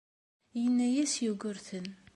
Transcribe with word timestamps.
Yenna-as 0.61 1.13
Yugurten. 1.23 1.87